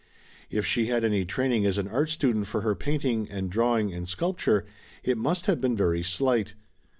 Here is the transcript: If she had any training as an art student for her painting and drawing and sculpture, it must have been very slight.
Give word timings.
If 0.49 0.65
she 0.65 0.87
had 0.87 1.05
any 1.05 1.25
training 1.25 1.63
as 1.67 1.77
an 1.77 1.87
art 1.87 2.09
student 2.09 2.47
for 2.47 2.61
her 2.61 2.73
painting 2.73 3.29
and 3.29 3.51
drawing 3.51 3.93
and 3.93 4.07
sculpture, 4.07 4.65
it 5.03 5.15
must 5.15 5.45
have 5.45 5.61
been 5.61 5.77
very 5.77 6.01
slight. 6.01 6.55